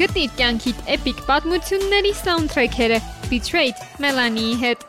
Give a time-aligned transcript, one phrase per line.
[0.00, 4.86] Գտիր կյանքիդ էպիկ պատմությունների սաունդթրեքերը Betrayed Melanie-ի հետ։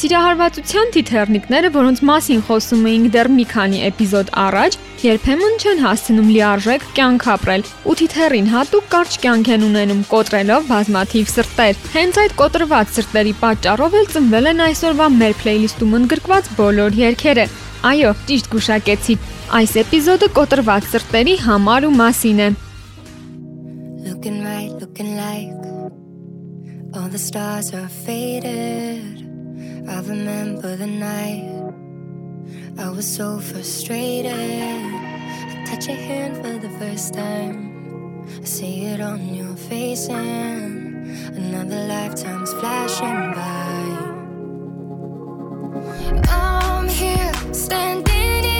[0.00, 6.86] Սիրահարվածության թիթեռնիկները, որոնց մասին խոսում էինք դեռ մի քանի էպիզոդ առաջ, երբեմն չեն հասցնում լիարժեք
[7.00, 12.94] կյանք ապրել, ու թիթեռին հատուկ կարճ կյանք են ունենում, կոտրելով բազմաթիվ սրտեր։ Հենց այդ կոտրված
[13.00, 17.46] սրտերի պատճառով էլ ծնվել են այսօրվա մեր փլեյլիստում ընդգրկված բոլոր երգերը։
[17.90, 22.50] Այո, ճիշտ գուշակեցիք։ Այս էպիզոդը կոտրված սրտերի համար ու մասին է։
[24.06, 25.10] Looking right, looking
[26.94, 29.22] all the stars are faded.
[29.88, 31.72] I remember the night
[32.78, 34.32] I was so frustrated.
[34.32, 38.26] I touch your hand for the first time.
[38.40, 43.80] I see it on your face and another lifetime's flashing by.
[46.28, 48.59] I'm here standing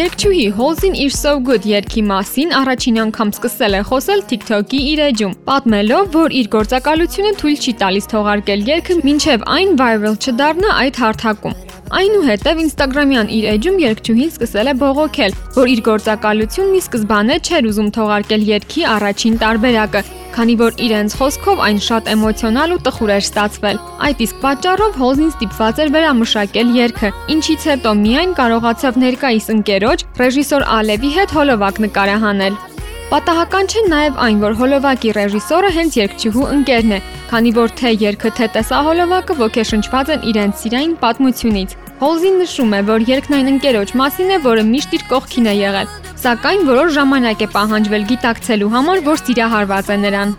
[0.00, 5.34] Երգչուհի Հոլզին իր So Good երգի մասին առաջին անգամ սկսել է խոսել TikTok-ի իր էջում,
[5.50, 11.69] պատմելով, որ իր գործակալությունը թույլ չի տալիս թողարկել երգը, մինչև այն viral չդառնա այդ հարթակում։
[11.90, 17.88] Այնուհետև Instagram-յան իր էջում երգչուհին սկսել է բողոքել, որ իր գործակալությունն ի սկզբանե չէր ուզում
[17.96, 20.02] թողարկել երգի առաջին տարբերակը,
[20.36, 25.32] քանի որ իրենց խոսքով այն շատ էմոցիոնալ ու տխուր էր ստացվել։ Այդ իսկ պատճառով Հոլզին
[25.34, 32.60] ստիպված էր վերամշակել երգը, ինչից հետո միայն կարողացավ ներկայիս ընկերոջ ռեժիսոր Ալևի հետ հոլովակ նկարահանել։
[33.10, 36.98] Պատահական չէ նաև այն, որ հոլովակի ռեժիսորը հենց երգչուհու ընկերն է,
[37.30, 43.06] քանի որ թե երգը թե տեսահոլովակը ոգեշնչված են իրենց սիրային պատմությունից։ Հոլզին նշում է, որ
[43.10, 47.50] երգն այն ընկերոջ մասին է, որը միշտ իր կողքին է եղել, սակայն որոշ ժամանակ է
[47.58, 50.38] պահանջվել գիտակցելու համար, որ սիրահարված է նրան։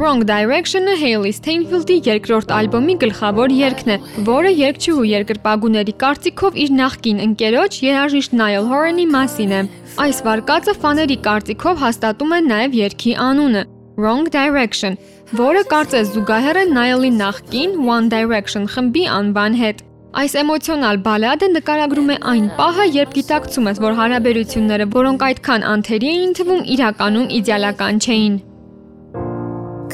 [0.00, 7.20] Wrong Direction-ը Hailey Steinfeld-ի երկրորդ ալբոմի գլխավոր երգն է, որը երգչուհու երկրպագուների կարծիքով իր նախկին
[7.26, 9.60] ընկերոջ երաժիշտ Niall Horan-ի մասին է։
[10.06, 13.66] Այս վարկածը ֆաների կարծիքով հաստատում է նաև երգի անունը՝
[14.00, 14.96] Wrong Direction,
[15.36, 19.88] որը կարծես զուգահեռ է Niall-ի նախկին One Direction խմբի անվան հետ։
[20.20, 26.14] Այս էմոցիոնալ բալադը նկարագրում է այն պահը, երբ գիտակցում ես, որ հարաբերությունները, որոնք այդքան անթերի
[26.16, 28.46] էին թվում, իրականում իդեալական չէին։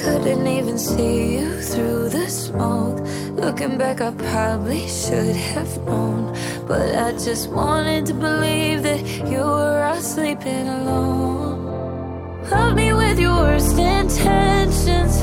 [0.06, 3.00] Couldn't even see you through the smoke.
[3.32, 6.32] Looking back, I probably should have known.
[6.68, 12.46] But I just wanted to believe that you were out sleeping alone.
[12.48, 15.18] Love me with your worst intentions.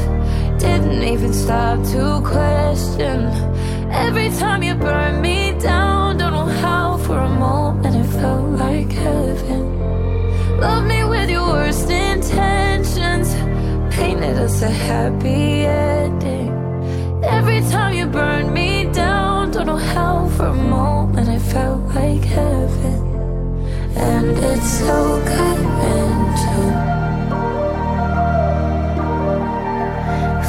[0.61, 3.27] Didn't even stop to question.
[3.89, 8.91] Every time you burn me down, don't know how for a moment it felt like
[8.91, 9.63] heaven.
[10.59, 13.42] Love me with your worst intentions
[13.95, 16.51] painted us a happy ending.
[17.23, 22.23] Every time you burned me down, don't know how for a moment it felt like
[22.23, 23.01] heaven.
[23.95, 24.97] And it's so
[25.33, 25.59] good
[26.41, 26.55] to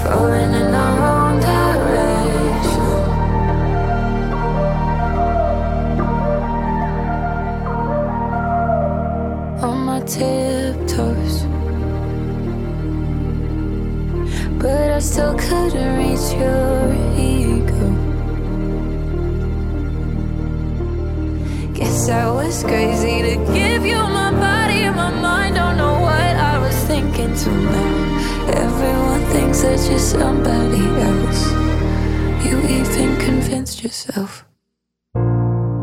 [0.01, 2.95] falling in the wrong direction.
[9.67, 10.44] On my tiptoes
[15.05, 17.85] still couldn't reach your ego.
[21.75, 25.57] Guess I was crazy to give you my body and my mind.
[25.57, 27.95] Don't know what I was thinking till now.
[28.65, 31.43] Everyone thinks that you're somebody else.
[32.47, 34.47] You even convinced yourself.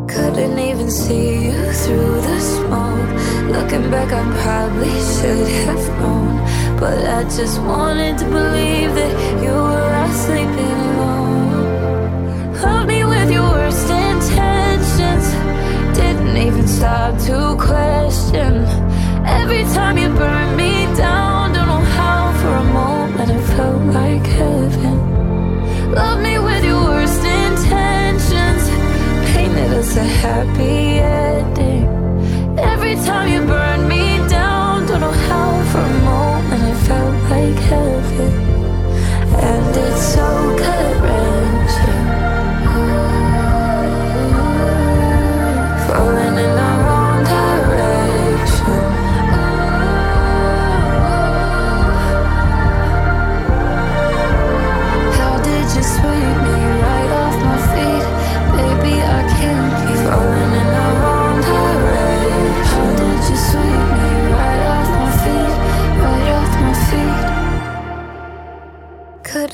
[0.10, 3.12] Couldn't even see you through the smoke.
[3.56, 6.61] Looking back, I probably should have known.
[6.82, 9.14] But I just wanted to believe that
[9.44, 12.56] you were out sleeping alone.
[12.56, 15.26] Held me with your worst intentions.
[15.96, 18.66] Didn't even stop to question.
[19.28, 20.41] Every time you burned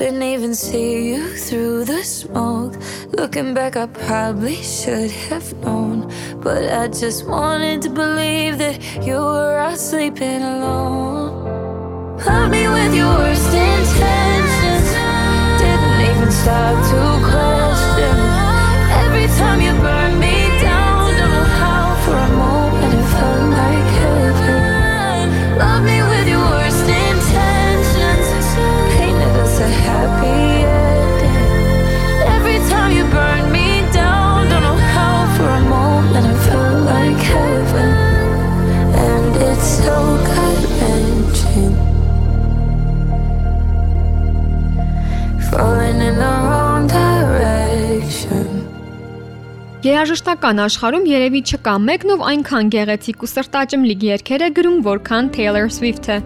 [0.08, 2.74] Couldn't even see you through the smoke.
[3.12, 6.10] Looking back, I probably should have known.
[6.40, 12.16] But I just wanted to believe that you were out sleeping alone.
[12.24, 14.88] Love me with your worst intentions.
[15.60, 17.47] Didn't even stop to question.
[50.38, 55.66] Երաժշտական աշխարհում երևի չկա մեկն ով այնքան գեղեցիկ ու սրտաճմլիկ երգեր է գրում, որքան Taylor
[55.66, 56.18] Swift-ը։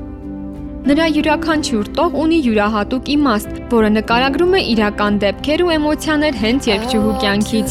[0.90, 7.14] Նրա յուրաքանչյուր տող ունի յուրահատուկ իմաստ, որը նկարագրում է իրական դեպքեր ու էմոցիաներ հենց երգչուհու
[7.22, 7.70] կյանքից։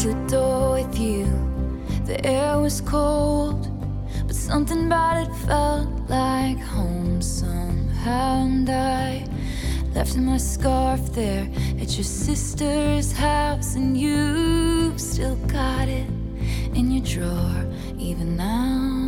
[4.26, 8.42] but something about it felt like home somehow.
[8.46, 9.24] And I
[9.94, 11.46] left my scarf there
[11.80, 16.21] at your sister's house, and you still got it
[16.74, 17.64] in your drawer
[17.98, 19.01] even now.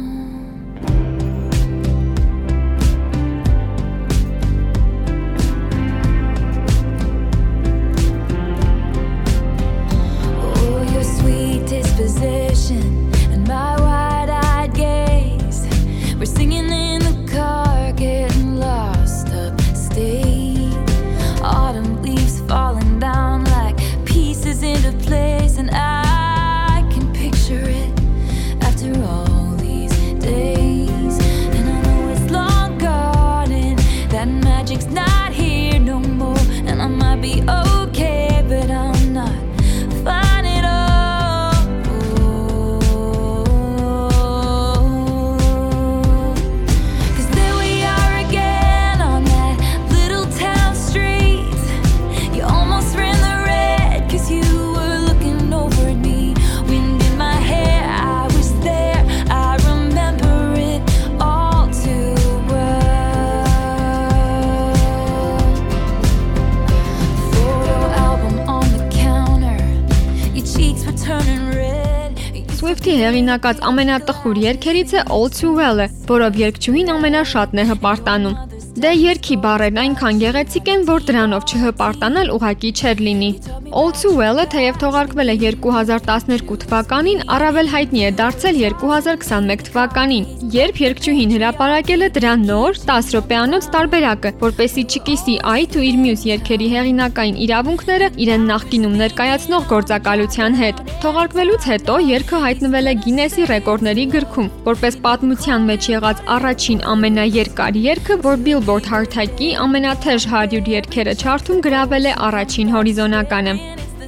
[72.55, 79.37] Swift-ի հեղինակած ամենատխուր երգերից է All Too Well-ը, որով երգչուհին ամենաշատն է հպարտանում։ Դե երգի
[79.39, 83.29] բառերն այնքան գեղեցիկ են, որ դրանով չհպարտանալ ուղակի չէր լինի։
[83.71, 90.81] All Too Well-ը թեև թողարկվել է 2012 թվականին, առավել հայտնի է դարձել 2021 թվականին, երբ
[90.85, 96.69] երգչուհին հրապարակել է դրա նոր 10 րոպեանոց տարբերակը, որպեսի չկիսի այդ ու իր մյուս երգերի
[96.75, 104.53] հեղինակային իրավունքները իրեն նախկինում ներկայացնող գործակալության հետ։ Թողարկվելուց հետո երգը հայտնվել է Գինեսի ռեկորդների գրքում,
[104.71, 112.07] որպես պատմության մեջ եղած առաջին ամենաերկար երգը, որ Billboard հարթակի ամենաթեժ 100 երգերը չարթում գրավել
[112.09, 113.53] է առաջին հորիզոնականը։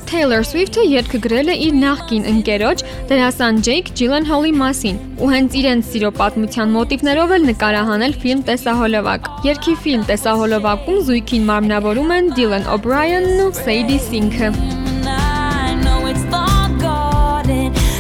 [0.09, 5.91] Taylor Swift-ը երգը գրել է իր նախկին ընկերոջ դերասան Jake Gyllenhaal-ի մասին ու հենց իրենց
[5.93, 13.45] սիրո պատմության մոտիվներով էլ նկարահանել ֆիլմ տեսահոլովակ։ Երգի ֆիլմ տեսահոլովակում զույգին մարմնավորում են Dylan O'Brien-ն
[13.45, 14.49] ու Sadie Sink-ը։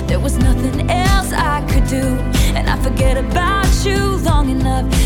[0.07, 2.03] There was nothing else I could do
[2.57, 5.06] and I forget about you long enough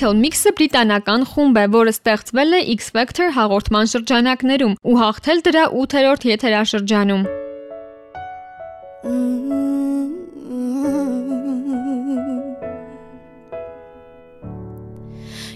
[0.00, 5.64] Little Mix-ը բրիտանական խումբ է, որը ստեղծվել է X Factor հաղորդման շրջանակներում ու հաղթել դրա
[5.76, 7.26] 8-րդ եթերաշրջանում։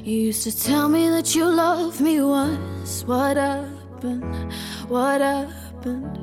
[0.05, 3.01] You used to tell me that you loved me once.
[3.09, 4.53] What happened?
[4.93, 6.19] What happened?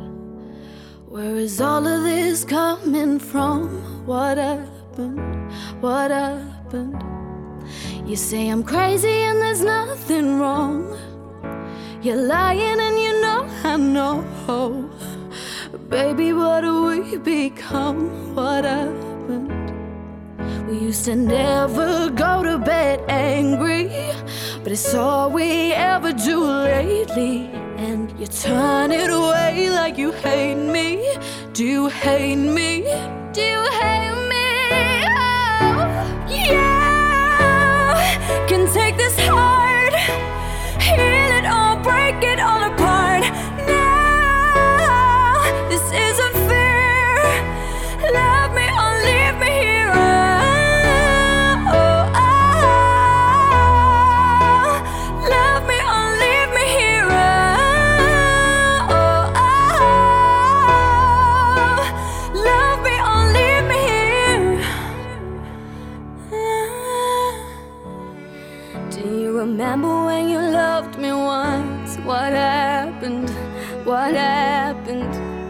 [1.09, 3.65] Where is all of this coming from?
[4.05, 5.49] What happened?
[5.81, 7.20] What happened?
[8.05, 10.97] You say I'm crazy and there's nothing wrong.
[12.01, 14.89] You're lying and you know I know.
[15.89, 18.35] Baby, what do we become?
[18.35, 19.51] What happened?
[20.67, 23.89] We used to never go to bed angry,
[24.63, 27.49] but it's all we ever do lately.
[27.77, 31.17] And you turn it away like you hate me.
[31.53, 32.83] Do you hate me?
[33.33, 34.20] Do you hate me?
[39.03, 39.93] This heart,
[40.79, 40.99] heal
[41.37, 43.00] it all, break it all apart.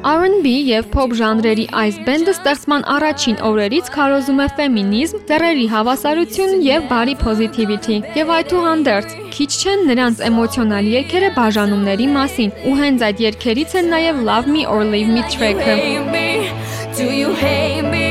[0.01, 6.87] R&B եւ pop ժանրերի այս բենդը ստեղծման առաջին օրերից քարոզում է ֆեմինիզմ, ծերերի հավասարություն եւ
[6.89, 13.75] բարի պոզիտիվիթի։ Եվ այդուհանդերձ քիչ չեն նրանց էմոցիոնալ երգերը բաժանումների մասին, ու հենց այդ երգերից
[13.81, 15.77] են նաեւ Love Me or Leave Me track-ը։
[16.97, 18.10] Do you hate me?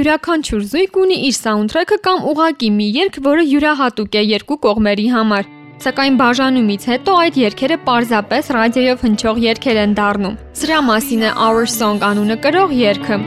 [0.00, 5.48] Յուրաքանչյուր զույգ ունի իր սաունդթրեքը կամ ուղակի մի երգ, որը յուրահատուկ է երկու կողմերի համար։
[5.84, 11.68] Սակայն բաժանումից հետո այդ երգերը պարզապես ռադիոյով հնչող երգեր են դառնում։ Սրա մասին է Our
[11.74, 13.18] Song անունը կրող երգը։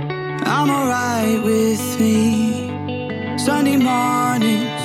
[0.53, 2.17] I'm alright with me.
[3.37, 4.81] Sunday mornings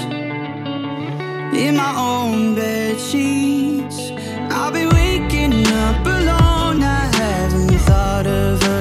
[1.56, 4.12] In my own bed sheets.
[4.52, 5.56] I'll be waking
[5.88, 6.84] up alone.
[6.84, 8.77] I haven't thought of her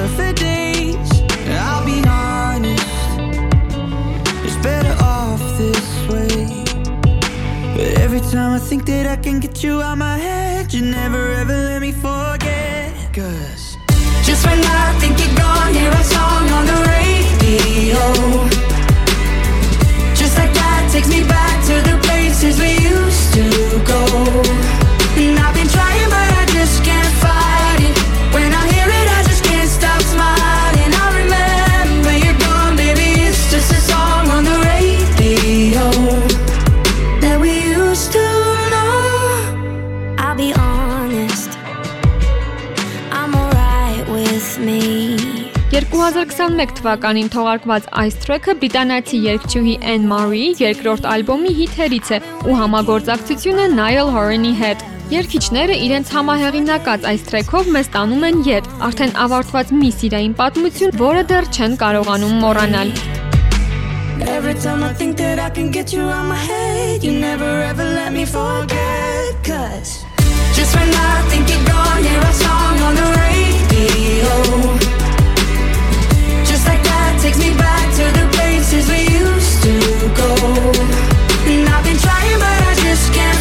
[8.32, 11.80] time I think that I can get you out my head, you never ever let
[11.80, 12.92] me forget.
[13.14, 13.76] Cause
[14.22, 18.02] just when I think you're gone, hear a song on the radio.
[20.14, 23.44] Just like that takes me back to the places we used to
[23.86, 24.67] go.
[44.56, 44.78] Me
[45.72, 53.66] 2021 թվականին թողարկված այս թրեքը բրիտանացի երգչուհի Anne Marie երկրորդ ալբոմի հիթերից է ու համագործակցությունը
[53.74, 59.92] Niall Horan-ի հետ։ Երգիչները իրենց համահեղինակած այս թրեքով մեզ տանում են յետ, արդեն ավարտված մի
[60.00, 62.92] սիրային պատմություն, որը դեռ չեն կարողանում մոռանալ։
[64.18, 67.84] Every time I think that I can get you out my head, you never ever
[67.84, 69.36] let me forget.
[69.44, 70.07] Cause
[70.58, 74.34] Just when I think you're gone, hear a song on the radio.
[76.50, 79.74] Just like that takes me back to the places we used to
[80.18, 80.30] go.
[81.46, 83.37] And I've been trying, but I just can't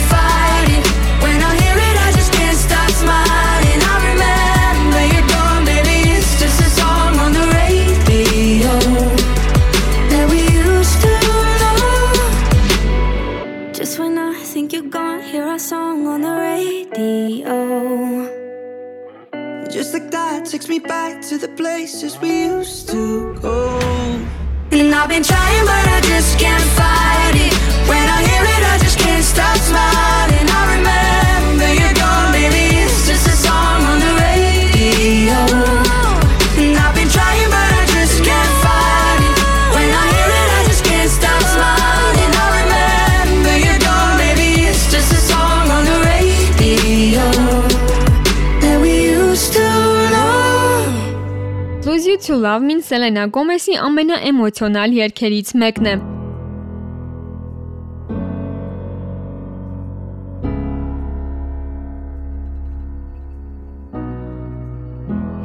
[19.87, 23.79] Just like that takes me back to the places we used to go.
[24.69, 26.86] And I've been trying, but I just can't fight
[52.27, 55.93] To Love Me-ն Սելենա Գոմեսի ամենաէմոցիոնալ երգերից մեկն է։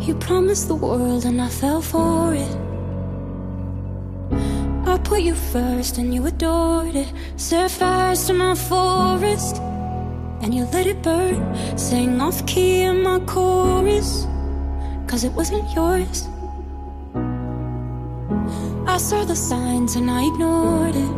[0.09, 2.51] You promised the world and I fell for it.
[4.83, 7.15] I put you first and you adored it.
[7.37, 9.63] Set fires to my forest
[10.43, 11.47] and you let it burn.
[11.79, 14.27] Sang off key in my chorus,
[15.07, 16.27] cause it wasn't yours.
[18.87, 21.15] I saw the signs and I ignored it.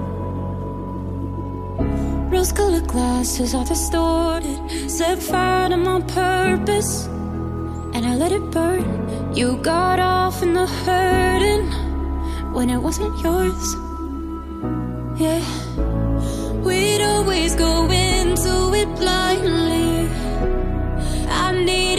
[2.32, 4.58] Rose colored glasses are distorted.
[4.90, 7.06] Set fire to my purpose
[7.94, 9.34] and I let it burn.
[9.34, 11.70] You got off in the hurting
[12.52, 13.74] when it wasn't yours.
[15.16, 15.42] Yeah,
[16.64, 20.08] we'd always go into it blindly.
[21.28, 21.93] I needed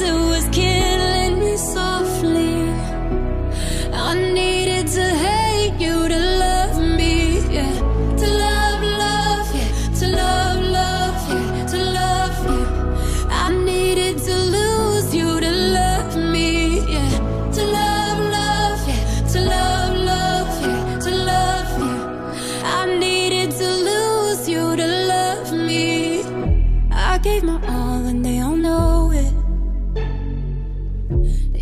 [0.00, 0.99] who was killing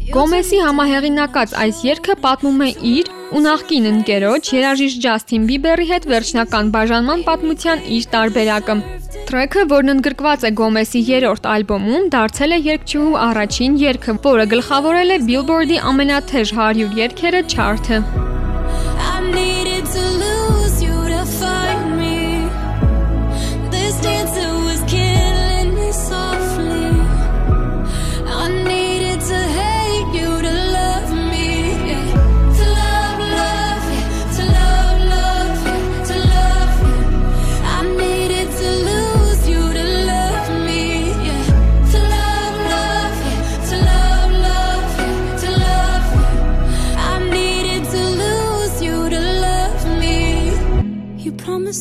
[0.08, 6.70] Գոմեսի համահեղինակած այս երգը պատմում է իր ու նախկին ընկերոջ երաժիշտ Ջասթին Բիբերի հետ վերջնական
[6.76, 8.76] բաժանման պատմության իր տարբերակը։
[9.28, 15.20] Թրեքը, որն ընդգրկված է Գոմեսի 3-րդ ալբոմում, դարձել է երգչուհու առաջին երգը, որը գլխավորել է
[15.28, 18.02] Billboard-ի ամենաթեժ 100 երգերը չարթը։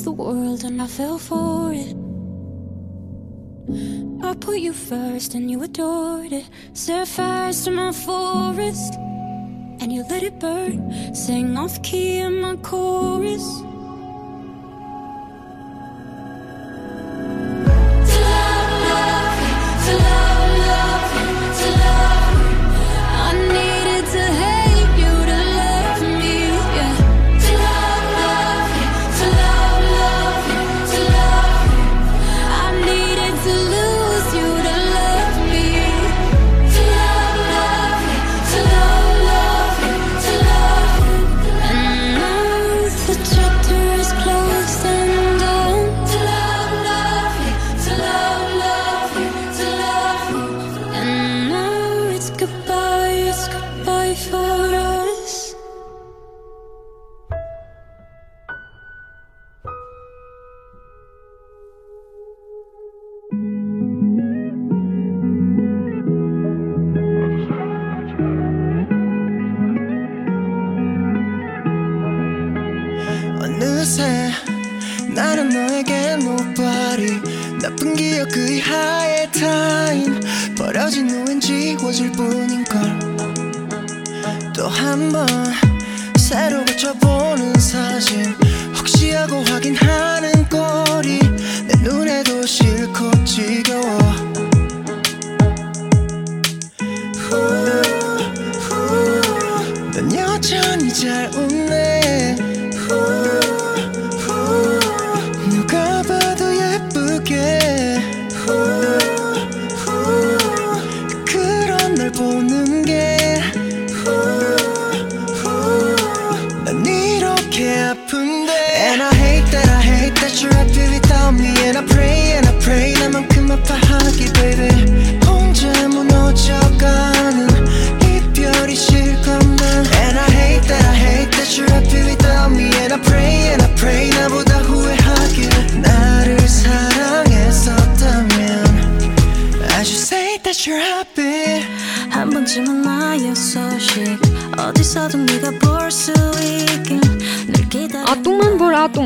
[0.07, 1.93] the world and I fell for it.
[4.23, 6.45] I put you first and you adored it.
[6.71, 8.93] Set fires to my forest
[9.81, 10.79] and you let it burn.
[11.13, 13.66] Sing off key in my chorus.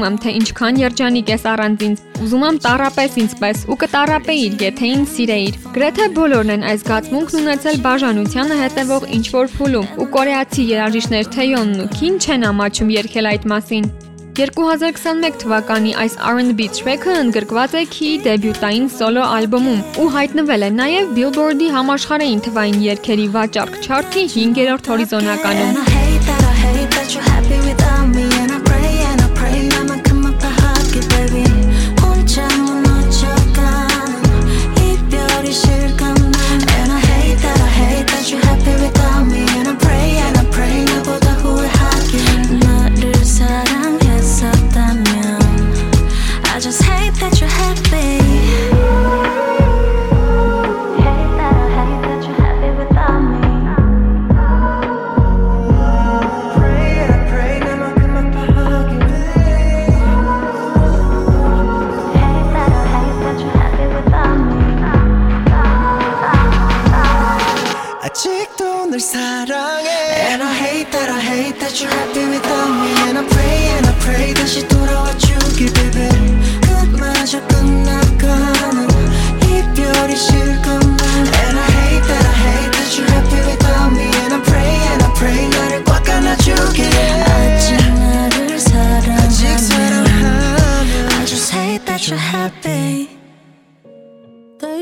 [0.02, 4.90] զգում եմ, թե ինչքան երջանիկ ես առանց ինձ։ Ուզում եմ տարապես ինձպես ու կտարապեիր, եթե
[4.92, 11.30] ինձ սիրեիր։ Գրեթե բոլորն են այս զգացմունքն ունեցել բաժանությանը հետևող ինչ-որ փուլում, ու կորեացի երաժիշտներ
[11.38, 13.86] Թեյոնն ու Քին չեն ամաչում երգել այդ մասին։
[14.32, 21.12] 2021 թվականի այս R&B track-ը ընդգրկված է Key-ի դեբյուտային սոլո ալբոմում ու հայտնվել է նաև
[21.18, 26.01] Billboard-ի համաշխարհային թվային երգերի վաճառք չարթի 5-րդ հորիզոնականում։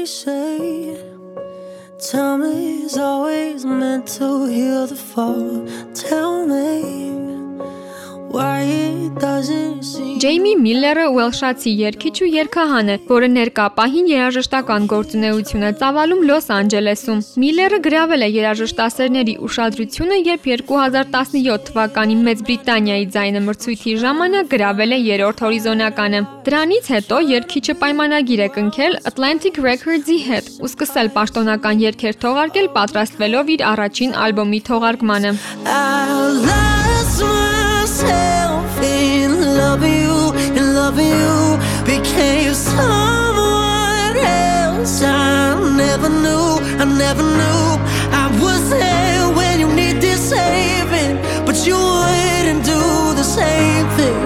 [0.09, 0.97] say
[1.99, 5.67] Time is always meant to heal the fall.
[5.93, 7.28] Tell me
[10.19, 16.49] Ջեյմի Միլլերը Ուելշացի երգիչ ու երգահան է, որը ներկա պահին երաժշտական գործունեություն է ծավալում Լոս
[16.55, 24.93] Անջելեսում։ Միլլերը գրավել է երաժշտասերների ուշադրությունը, երբ 2017 թվականի Մեծ Բրիտանիայի ձայնը մրցույթի ժամանակ գրավել
[24.93, 31.83] է երրորդ հորիզոնականը։ Դրանից հետո երգիչը պայմանագիր է կնքել Atlantic Records-ի հետ ու սկսել պաշտոնական
[31.87, 35.37] երգեր թողարկել պատրաստվելով իր առաջին ալբոմի թողարկմանը։
[35.69, 36.09] I
[36.45, 37.48] lost
[37.89, 41.57] myself in loving you, in loving you.
[41.85, 46.47] Became someone else I never knew,
[46.83, 47.65] I never knew.
[48.23, 51.15] I was there when you needed saving,
[51.47, 52.81] but you wouldn't do
[53.19, 54.21] the same thing.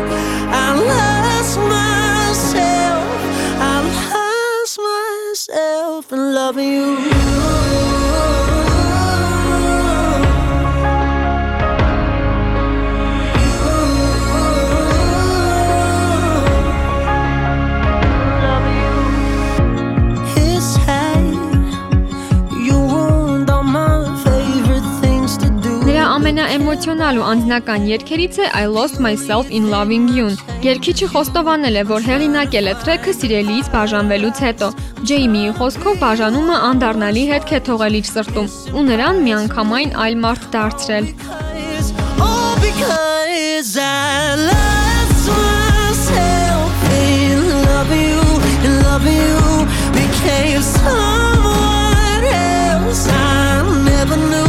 [0.63, 3.08] I lost myself,
[3.71, 3.76] I
[4.12, 7.93] lost myself in loving you.
[26.34, 30.34] Ամենաէմոցիոնալ ու անձնական երգերից է I Lost Myself in Loving You-ն։
[30.65, 34.69] Երգիչը խոստովանել է, որ հեղինակել է տրեքը սիրելիից բաժանվելուց հետո։
[35.12, 41.06] Ջեյմիի խոսքով բաժանումը անդառնալի հետք է թողել իր սրտում ու նրան միանգամայն այլ մարդ դարձրել։
[42.24, 47.38] all because I lost myself in
[47.69, 48.30] loving you,
[48.65, 49.69] in loving you.
[50.02, 54.43] Became someone else I never knew,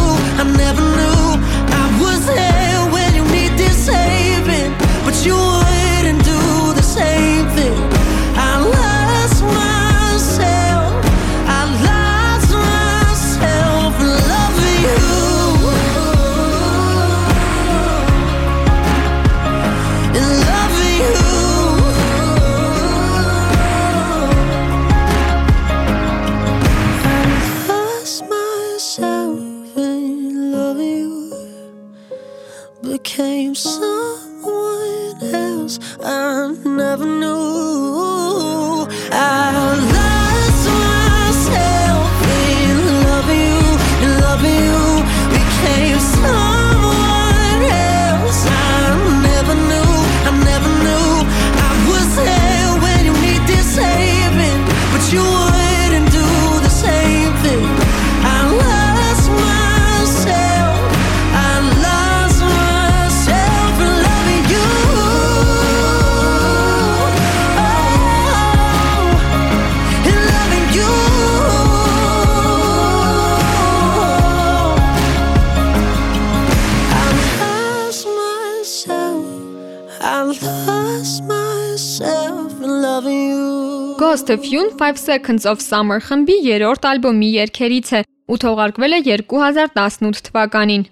[84.35, 88.01] of You 5 Seconds of Summer խմբի երրորդ ալբոմի երգերից է
[88.35, 90.85] ու թողարկվել է 2018 թվականին։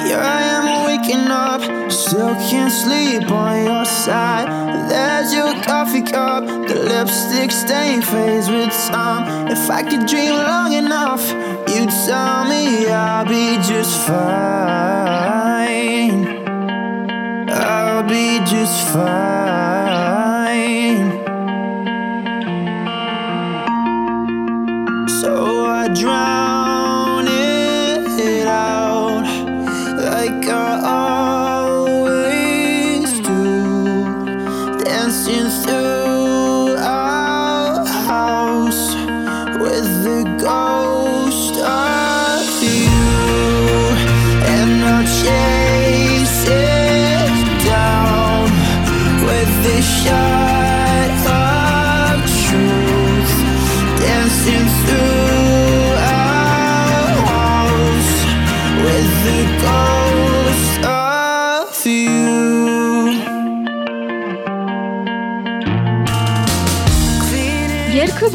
[0.00, 4.50] Here I am waking up, still can't sleep on your side.
[4.90, 9.46] There's your coffee cup, the lipstick stain fades with time.
[9.54, 11.22] If I could dream long enough,
[12.06, 14.36] tell me I'll be just fine.
[17.50, 19.85] I'll be just fine.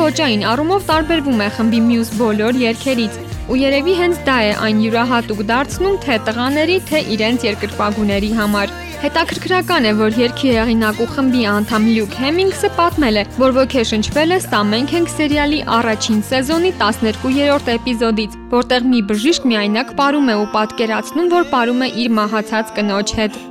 [0.01, 3.17] Ոճային առումով տարբերվում է խմբի մյուս բոլոր երգերից,
[3.51, 9.87] ու երևի հենց դա է այն յուրահատուկ դարձնում թե տղաների, թե իրենց երկրպագուների համար։ Հետաքրքրական
[9.89, 14.59] է, որ երկի հեղինակ ու խմբի անդամ Լյուկ Հեմինգսը պատմել է, որ ոգեշնչվել է «Սա
[14.71, 21.31] մենք ենք» սերիալի առաջին սեզոնի 12-րդ էպիզոդից, որտեղ մի բժիշկ միայնակ ապարում է ու պատկերացնում,
[21.33, 23.41] որ ապարում է իր մահացած կնոջ հետ։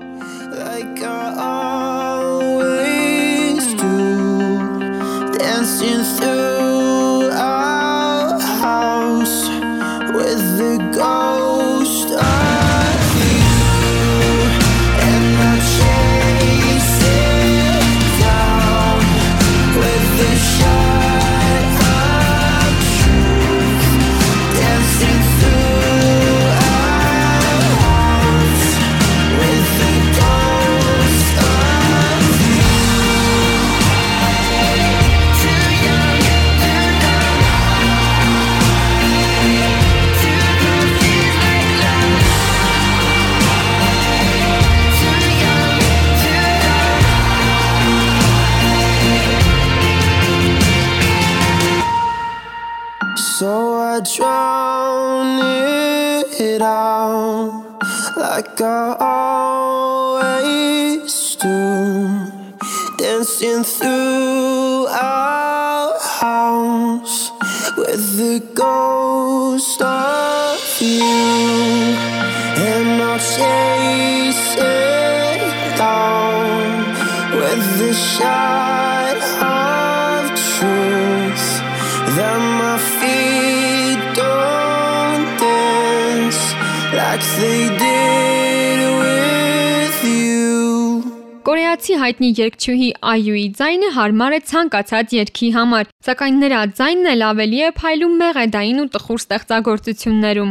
[91.71, 97.61] Կորեացի հայտնի երգչուհի Այյուի ձայնը հարմար է ցանկացած երգի համար, սակայն նրա ձայնն էլ ավելի
[97.63, 100.51] է փայլում մեղեդային ու տխուր ստեղծագործություններում։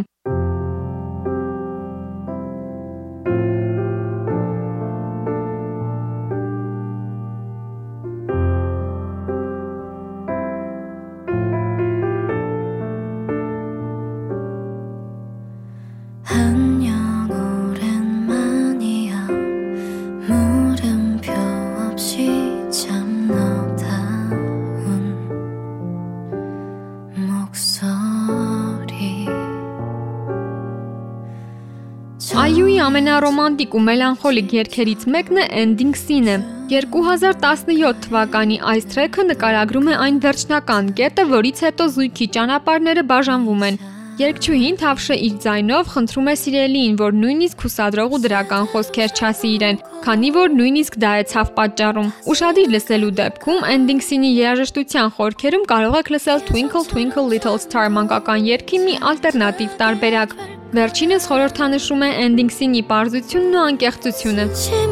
[33.50, 36.36] ամենառոմանտիկ ու մելանխոլիկ երգերից մեկն է Ending Scene-ը։
[36.70, 43.80] 2017 թվականի այս թրեքը նկարագրում է այն վերջնական կետը, որից հետո զույգի ճանապարհները բաժանվում են։
[44.20, 49.82] Երգչուհին Թավշը իր ձայնով խնդրում է սիրելիին, որ նույնիսկ հուսադրող ու դրական խոսքեր չասի իրեն,
[50.04, 56.00] քանի որ նույնիսկ դա է ցավ պատճառում։ Ուշադիր լսելու դեպքում Ending Scene-ի երաժշտության խորքերում կարող
[56.04, 62.52] եք լսել Twinkle Twinkle Little Star մանկական երգի մի ալտերնատիվ տարբերակ։ Վերջինս խորհրդանշում է Ending
[62.54, 64.92] Scene-ի պարզությունն ու անկեղծությունը։ 침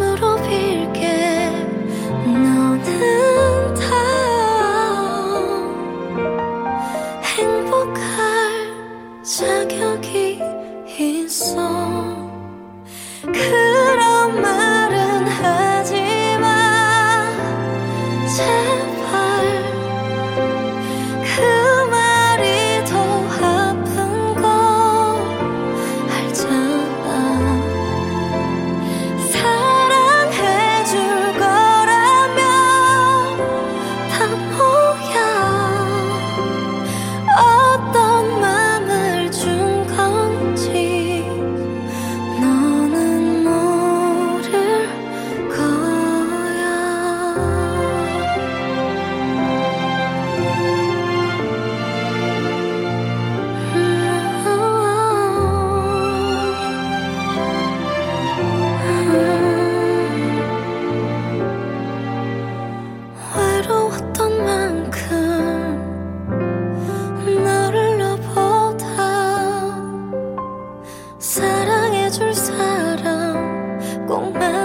[71.38, 74.57] 사랑해줄 사람 꼭만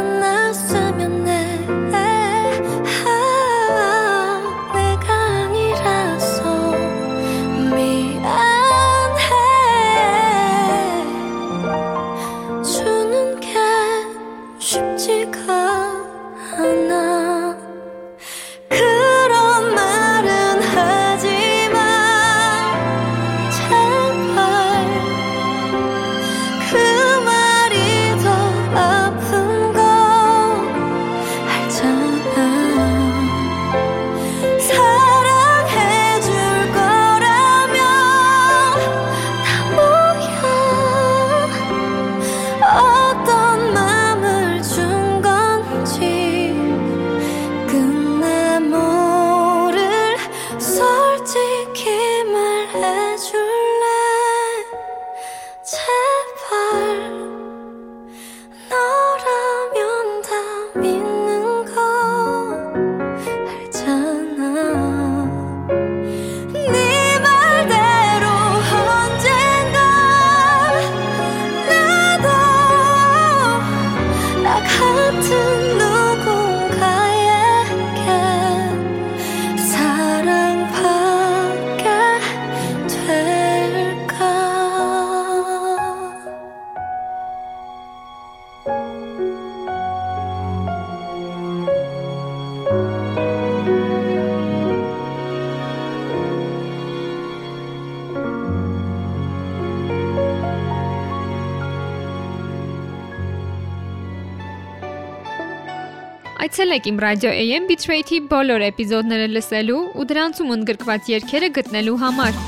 [106.72, 112.38] Այցելեք իմ ռադիո AM Bitrate-ի բոլոր էպիզոդները լսելու ու դրանցում ընդգրկված երգերը գտնելու համար։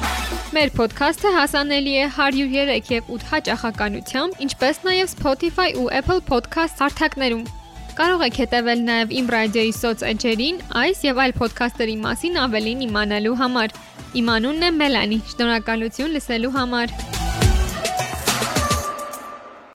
[0.57, 7.43] Մեր ոդքասթը հասանելի է 103 եւ 8 հաճախականությամբ, ինչպես նաեւ Spotify ու Apple Podcast հարթակներում։
[8.01, 13.77] Կարող եք հետևել նաև իմ ռադիոյի սոցեջերին այս եւ այլ ոդքասթերի մասին ավելին իմանալու համար։
[14.25, 17.14] Իմ անունն է Մելանի։ Շնորհակալություն լսելու համար։